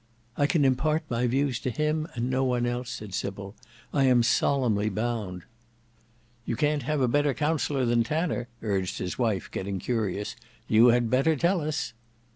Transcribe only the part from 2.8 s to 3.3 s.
said